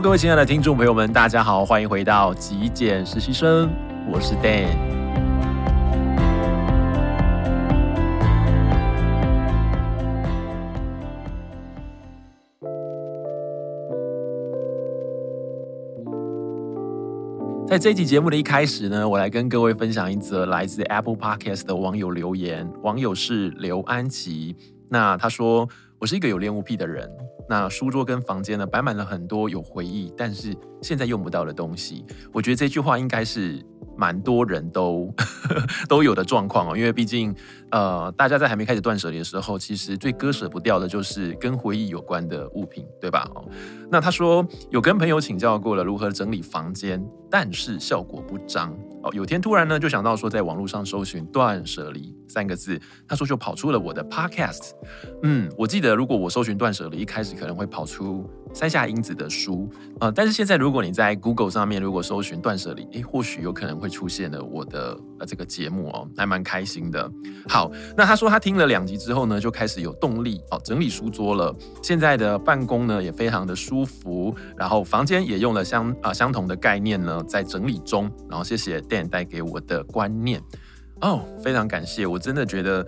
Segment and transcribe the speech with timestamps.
[0.00, 3.70] 各位亲爱的听众朋友们，大家好，欢迎回到极简实习生，
[4.10, 4.66] 我是 Dan。
[17.68, 24.56] 在这期节目的一开始呢，我来跟各位分享一则来自 Apple Podcast 的网友留言，网友是刘安琪，
[24.88, 25.68] 那他说，
[26.00, 27.08] 我是一个有恋物癖的人。
[27.48, 32.04] 那书桌跟房间呢，摆满了很多有回忆，但是现在用不到的东西。
[32.32, 33.64] 我觉得这句话应该是
[33.96, 35.12] 蛮多人都
[35.88, 37.34] 都有的状况哦，因为毕竟
[37.70, 43.28] 呃，大家在还没开始断舍离的时候，其实最割舍不掉的就是跟回忆有关的物品，对吧？
[43.34, 43.44] 哦，
[43.90, 48.76] 那他说有跟朋友请教过了如何整理房间，但是效果不彰。
[49.02, 54.70] 哦，有天突然呢就想到说，在网络上搜寻“断舍离”三个字，他说就跑出了我的 Podcast。
[55.22, 67.10] 嗯，我记得如果我搜寻“断舍离”，一开始可能会跑出山下英子的书，呃，但是现在如果你在 Google 上面如果搜寻“断舍离”，诶，或许有可能会出现了我的呃这个节目哦，还蛮开心的。
[67.48, 71.54] 好，那他说他听了两集之后呢，就开始有动力哦，整理书桌了。
[71.82, 78.10] 现在的办公呢也非常的舒服，然后房间也用了相啊、相同的概念呢在整理中。
[78.28, 79.04] 然后谢谢 Dan。
[79.14, 80.42] 带给我的观念
[81.00, 82.04] 哦，非常感谢。
[82.04, 82.84] 我真的觉得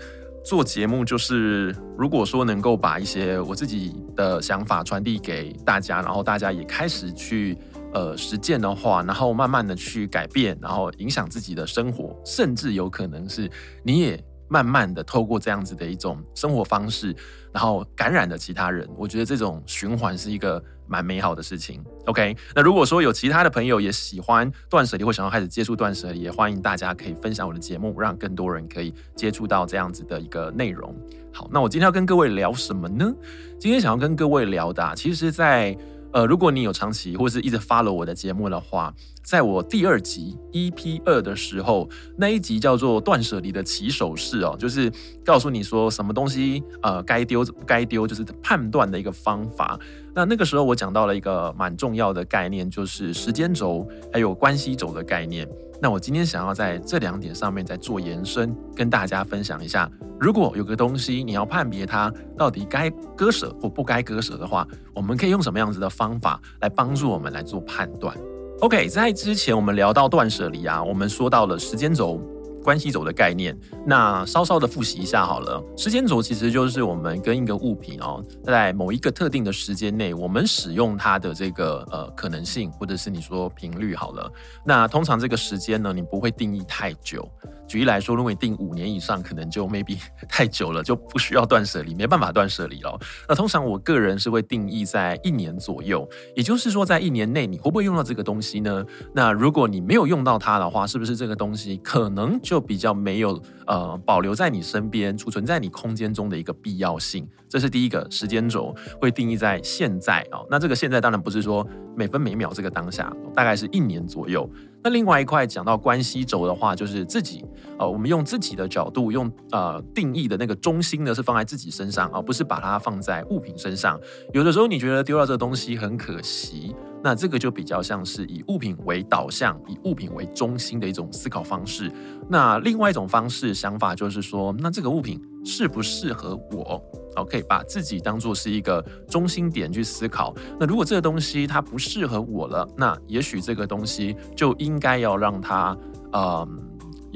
[0.47, 7.59] 做节目就是，如果说能够把一些我自己的想法传递给大家，然后大家也开始去
[7.93, 13.51] 呃实践的话，然后慢慢的去改变，然后影响自己的生活，甚至有可能是
[13.83, 17.15] 你也慢慢的透过这样子的一种生活方式，
[17.53, 18.89] 然后感染了其他人。
[18.97, 20.63] 我觉得这种循环是一个。
[20.89, 22.37] 蛮美好的事情，OK。
[22.55, 30.95] 那如果说有其他的朋友也喜欢断舍离或想要开始接触断舍离，也欢迎大家可以分享我的节目，让更多人可以接触到这样子的一个内容。
[31.33, 33.13] 好，那我今天要跟各位聊什么呢？
[33.59, 35.77] 今天想要跟各位聊的啊，其实在
[36.17, 38.91] 呃，如果你有长期或是一直 follow 我的节目的话，
[39.23, 44.91] 在我第二集 EP 二的时候，那一集叫做断舍离的起手式哦，就是
[45.23, 49.79] 告诉你说什么东西呃该丢不该丢，就是判断的一个方法。
[50.15, 55.47] 那那个时候我讲到了一个蛮重要的概念，就是时间轴还有关系轴的概念。
[55.81, 68.17] 那我今天想要在这两点上面再做延伸，跟大家分享一下，如果有个东西你要判别它到底该割舍或不该割舍的话，我们可以用什么样子的方法来帮助我们来做判断
[68.61, 72.21] ？OK，在之前我们聊到断舍离啊，我们说到了时间轴。
[72.67, 73.57] 关系轴的概念，
[73.87, 75.63] 那稍稍的复习一下好了。
[75.77, 84.29] 时间轴其实就是我们跟一个物品哦，在某一个特定的时间内，我们使用它的这个呃可能性，或者是你说频率好了。
[84.65, 87.31] 那通常这个时间呢，你不会定义太久。
[87.69, 92.99] 举例来说，如果你定五年以上，可能就 maybe 太久了，就不需要断舍离，没办法断舍离了。
[93.29, 98.85] 那通常我个人是会定义在一年左右，也就是说，在一年内你会不会用到这个东西呢？
[99.13, 107.29] 那如果你没有用到它的话，是不是这个东西可能就就比较没有呃保留在你身边、储存在你空间中的一个必要性？
[107.51, 110.41] 这是第一个时间轴会定义在现在啊。
[110.51, 114.49] 那这个现在当然不是说每分每秒这个当下，大概是一年左右。
[114.83, 117.45] 那另外一块讲到关系轴的话，就是自己，
[117.79, 124.01] 呃，我们用自己的角度，用呃定义的那个中心呢，是放在自己身上，而不是把它放在物品身上。
[124.33, 131.91] 有的时候你觉得丢掉这个东西很可惜，那这个就比较像是以物品为导向，以物品为中心的一种思考方式。
[132.29, 136.83] 那另外一种方式想法就是说，那这个物品适不适合我？
[137.31, 140.35] 可以把自己当做是一个中心点去思考。
[140.61, 145.75] 那如果这个东西它不适合我了，那也许这个东西就应该要让它，
[146.13, 146.47] 嗯，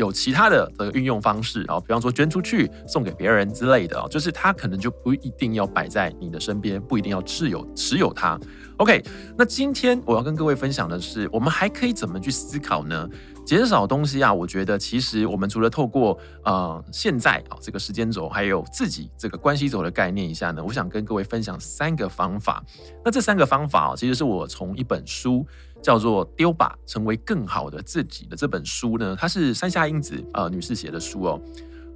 [0.00, 8.38] 有其他的的运用方式啊，比方说捐出去、送给别人之类的，就是它可能就不一定要摆在你的身边，不一定要持有持有它。
[8.78, 9.02] OK，
[9.36, 13.08] 那今天我要跟各位分享的是，我们还可以怎么去思考呢？
[13.44, 22.62] 减少东西啊，我觉得其实我们除了透过呃现在啊这个时间轴，还有自己这个关系轴的概念一下呢，我想跟各位分享三个方法。
[23.04, 25.44] 那这三个方法啊，其实是我从一本书
[25.82, 31.40] 叫做《丢吧，成为更好的自己》的这本书呢，它是山下英子呃女士写的书哦。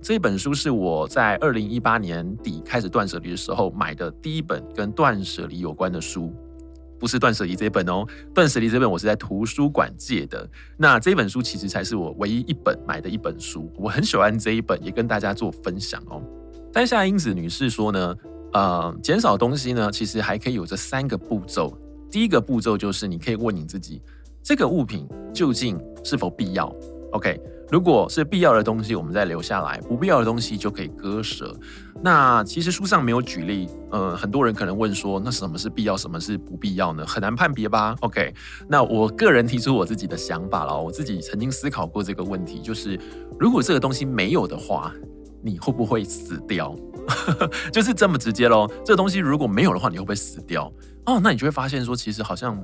[0.03, 6.33] 这本书是我在二零一八年底开始断舍离的时候买的第一本跟断舍离有关的书。
[6.97, 10.49] 不是断舍离这本哦，断舍离这本我是在图书馆借的。
[10.79, 16.23] 那这本书其实才是我唯一一本买的一本书，我很喜欢这一本，也跟大家做分享哦。
[16.73, 18.15] 山下英子女士说呢，
[18.55, 21.77] 呃，减少东西呢，其实还可以有这三个步骤。
[22.15, 24.01] 第一个步骤就是你可以问你自己，
[24.41, 26.73] 这个物品究竟是否必要
[27.11, 27.41] ？OK，
[27.73, 31.53] 如果是必要的东西，我们再留下来；不必要的东西就可以割舍。
[32.01, 37.05] 那其实书上没有举例，呃，很多人可能问说，那什么是必要，什么是不必要呢？
[37.05, 38.33] 很难判别吧？OK，
[38.69, 42.97] 那我个人提出我自己的想法了，我自己曾经思考过这个问题，就是
[43.41, 44.95] 如果这个东西没有的话，
[45.45, 46.75] 你会不会死掉？
[47.71, 48.67] 就是这么直接喽。
[48.85, 50.73] 这个东西如果没有的话，你会不会死掉？
[51.05, 52.57] 哦，那你就会发现说，其实好像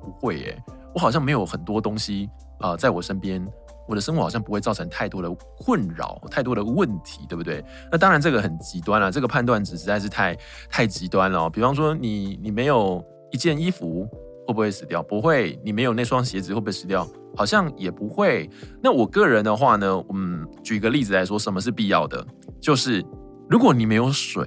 [0.00, 0.62] 不会耶。
[0.94, 2.28] 我好像没有很多东西
[2.60, 3.44] 啊、在我身边。
[3.88, 5.28] 我的生活好像不会造成太多的
[5.58, 7.64] 困扰，太多的问题，对不对？
[7.90, 10.36] 那当然，这个很极端了，这个判断值实在是太
[10.70, 11.40] 太极端了。
[11.40, 14.06] 哦比方说，你你没有一件衣服，
[14.46, 15.02] 会不会死掉？
[15.02, 15.58] 不会。
[15.64, 17.04] 你没有那双鞋子，会不会死掉？
[17.36, 18.48] 好像也不会。
[18.82, 22.26] 那我个人的话呢，嗯，举一个例子来说，什么是必要的？
[22.60, 23.04] 就是
[23.48, 24.44] 如果你没有水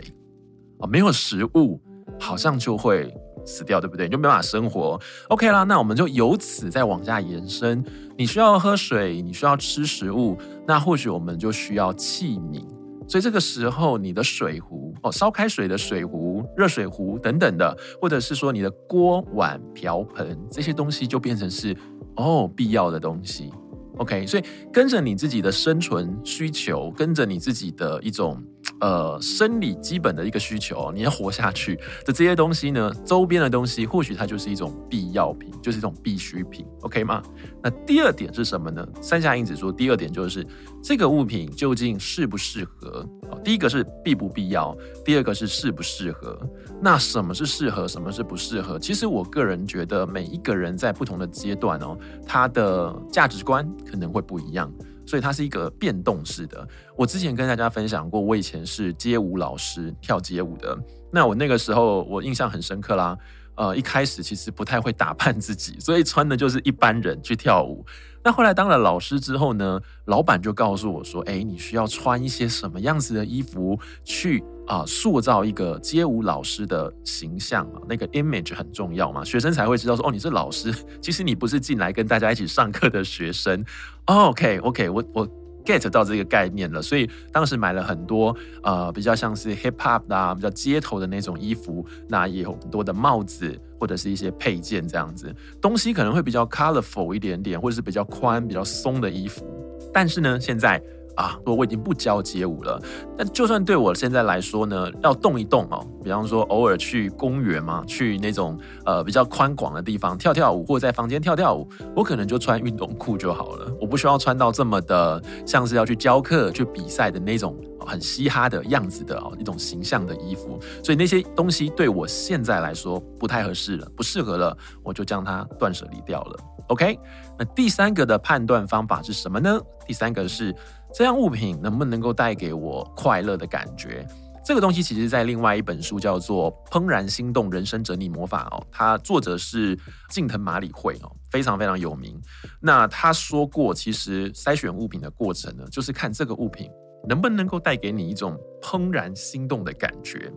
[0.80, 1.82] 啊，没有食物，
[2.20, 3.14] 好像就会。
[3.46, 4.06] 死掉，对不对？
[4.06, 4.98] 你就没办法生活。
[5.28, 7.84] OK 啦，那我们就由此再往下延伸。
[8.18, 12.66] 你需要喝水，你需要吃食物，那或许我们就需要器皿。
[13.06, 21.76] 所以这个时候，你的水壶哦，烧开水的水壶、热水壶等等的，或者是说你的锅碗瓢盆这些东西，就变成是
[22.16, 23.52] 哦必要的东西。
[23.98, 28.44] OK，所以跟着你自己的生存需求，跟着你自己的一种。
[28.84, 37.24] 呃，生理基本的一个需求，你要活下去的这些东西呢，周边的东西或许它就是一种必要品，就是一种必需品，OK 吗？
[37.62, 38.86] 那第二点是什么呢？
[39.02, 40.46] 山下英子说，第二点就是
[40.84, 43.08] 这个物品究竟适不适合？
[43.42, 44.76] 第一个是必不必要，
[45.06, 46.38] 第二个是适不适合。
[46.82, 48.78] 那什么是适合，什么是不适合？
[48.78, 51.98] 其实我个人觉得，每一个人在不同的阶段哦，
[52.28, 54.70] 他的价值观可能会不一样。
[55.06, 56.68] 所以它是一个变动式的。
[56.98, 60.78] 我之前跟大家分享过，我以前是街舞老师，跳街舞的。
[61.12, 63.18] 那我那个时候我印象很深刻啦。
[63.56, 67.86] 呃，一开始其实不太会打扮自己，所以穿的就是一般人去跳舞。
[68.24, 77.82] 那后来当了老师之后呢，老板就告诉我说：“哎，你需要穿一些什么样子的衣服去啊、塑造一个街舞老师的形象啊？
[77.90, 83.64] 那个 image 很重要嘛，学生才会知道说，哦，你是老师，其实你不是进来跟大家一起上课的学生。
[84.06, 85.43] OK OK，我我。
[85.66, 99.46] Get 到这个概念了，所以当时买了很多呃比较像是 hip hop 的，比较街头的那种衣服，那也有很多的帽子或者是一些配件这样子，东西可能会比较 colorful 一点点，或者是比较宽、比较松的衣服。
[99.94, 100.82] 但是呢，现在。
[101.16, 102.82] 啊，我我已经不教街舞了。
[103.18, 113.72] 但就算对我现在来说呢，要动一动哦，比方说偶尔去公园嘛，去那种呃比较宽广的地方跳跳舞，或在房间跳跳舞，我可能就穿运动裤就好了。
[113.80, 120.60] 我不需要穿到这么的像是要去教课、去比赛的那种很嘻哈的样子的哦，一种形象的衣服。
[120.84, 126.40] 所以那些东西对我现在来说不太合适了，不适合了，我就将它断舍离掉了。
[126.68, 126.98] OK，
[127.38, 129.60] 那第三个的判断方法是什么呢？
[129.86, 130.56] 第三个是。
[130.96, 134.08] 这样物品能不能够带给我快乐的感觉？
[134.46, 139.76] 这个东西其实，在另外一本书叫做《怦然心动人生整理魔法》哦，它作者是
[140.10, 142.22] 近藤麻里惠哦，非常非常有名。
[142.62, 146.70] 那他说过，其实筛选物品的过程呢，就是看这个物品
[147.08, 150.32] 能不能够带给你一种怦然心动的感觉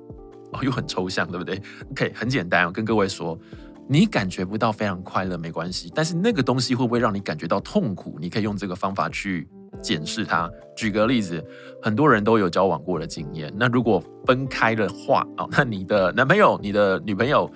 [0.53, 1.61] 哦，又很抽象，对不对
[1.91, 3.39] ？OK，很简单，我跟各位说，
[3.89, 8.17] 你感觉不到非常快乐没关系，但是那个东西会不会让你感觉到痛苦？
[8.21, 9.49] 你可以用这个方法去。
[9.83, 10.51] 检视它。
[10.75, 11.45] 举个例子，
[11.83, 13.53] 很多人都有交往过的经验。
[13.57, 17.51] 那如果分开的话啊，那你的男朋友、你的女朋友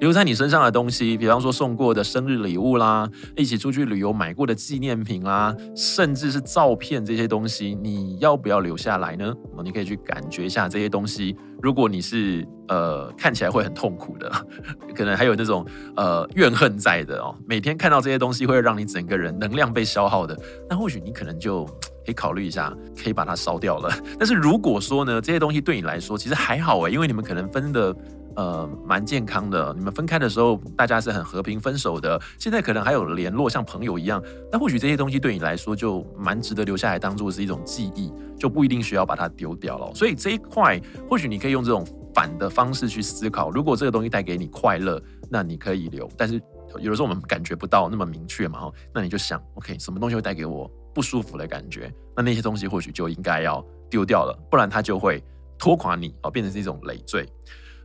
[0.00, 9.34] 留在你身上的东西，比方说送过的生日礼物啦，一起出去旅游买过的纪念品啦，甚至是照片这些东西，你要不要留下来呢？
[9.64, 11.36] 你可以去感觉一下这些东西。
[11.60, 14.30] 如果你是呃看起来会很痛苦的，
[14.94, 20.38] 可能还有那种呃怨恨在的哦，每天看到这些东西会让你整个人能量被消耗的，
[20.70, 23.92] 那或许你可能就可以考虑一下，可以把它烧掉了。
[24.16, 27.92] 但是如果说呢，这些东西对你来说其实还好诶，因为你们可能分的
[28.38, 34.22] 呃蛮健康的，你们分开的时候大家是很和平分手的，现在可能还有联络，像朋友一样。
[34.52, 39.92] 那或许这些东西对你来说就蛮值得留下来，当做是一种记忆，就不一定需要把它丢掉了。
[39.92, 40.80] 所以这一块
[41.10, 46.08] 或许你可以用这种反的方式去思考，如果这个东西带给你快乐，那你可以留。
[46.16, 46.40] 但是
[46.78, 51.92] 有的时候我们感觉不到那么明确嘛，那你就想，OK，什么东西会带给我不舒服的感觉？
[52.16, 55.20] 那那些东西或许就应该要丢掉了，不然它就会
[55.58, 57.28] 拖垮你哦，变成是一种累赘。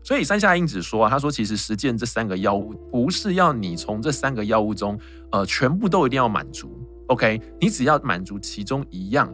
[0.03, 4.99] 所以山下英子说啊，他说其实实践这三个要务，不是要你从这三个要务中，
[5.31, 6.77] 呃，全部都一定要满足。
[7.07, 9.33] OK，你只要满足其中一样。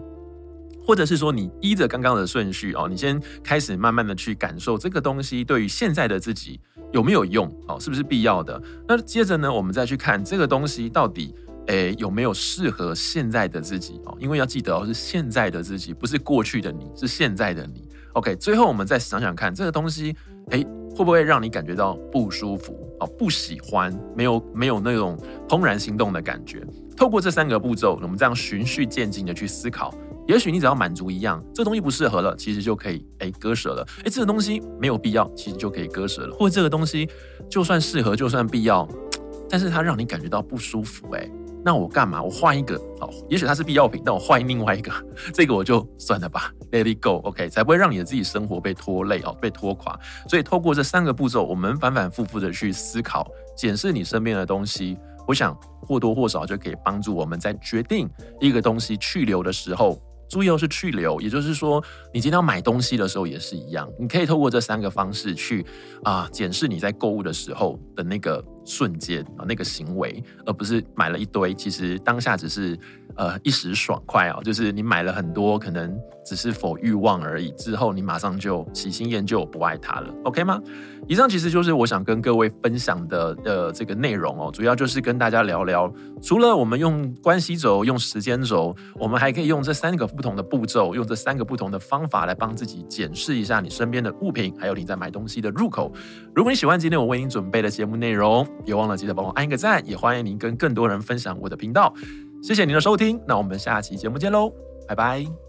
[0.85, 6.59] 或者是说，你依着刚刚的顺序哦，你先开始慢慢的去感受这个东西对于现在的自己
[6.91, 8.59] 有没有用哦，是不是必要的？
[8.88, 11.35] 那接着呢，我们再去看这个东西到底，
[11.67, 14.17] 诶，有没有适合现在的自己哦？
[14.19, 17.88] 因为要记得哦，是现在的自己，不是过去的你，是现在的你。
[18.13, 20.15] OK，最后我们再想想看，这个东西，
[20.51, 20.65] 诶，
[20.95, 23.07] 会不会让你感觉到不舒服哦？
[23.17, 26.65] 不喜欢，没有没有那种怦然心动的感觉。
[26.97, 29.93] 透过这三个步骤，我们这样循序渐进的去思考，
[30.27, 33.85] 也许你只要满足一样，这东西不适合了，其实就可以诶割舍了。
[34.03, 36.35] 诶，这个东西没有必要，其实就可以割舍了。
[36.35, 37.07] 或者这个东西
[37.49, 38.87] 就算适合，就算必要，
[39.49, 41.31] 但是它让你感觉到不舒服，诶。
[41.63, 42.21] 那我干嘛？
[42.23, 44.91] 我换一个哦，也许它是必要品，但我换另外一个，
[45.33, 49.99] 这个我就算了吧，Let it go，OK，才不会让你的自己生活被拖累哦，被拖垮。
[50.27, 54.97] 所以透过这三个步骤，我们反反复复的去思考、检视你身边的东西。
[55.27, 65.63] 我想或多或少就可以帮助我们在决定一个东西去留的时候，注意哦，是去留，也就是说，你今天要买东西的时候也是一样，你可以透过这三个方式去
[66.03, 72.77] 啊检视你在购物的时候的那个瞬间啊那个行为，而不是买了一堆，其实当下只是
[73.19, 75.93] 呃一时爽快啊，就是你买了很多，可能
[76.25, 80.57] 只是否欲望而已，之后你马上就喜新厌旧，不爱它了，OK 吗？
[81.05, 95.91] 以上其实就是我想跟各位分享的呃这个内容哦，主要就是跟大家聊聊，除了我们用关系轴、用时间轴，我们还可以用这三个不同的步骤，用这三个不同的方法来帮自己检视一下你身边的物品，还有你在买东西的入口。
[96.33, 101.93] 如果你喜欢今天我为您准备的节目内容，别忘了记得帮我按一个赞，也欢迎您跟更多人分享我的频道。
[102.41, 104.51] 谢谢您的收听，那我们下期节目见喽，
[104.88, 105.48] 拜拜。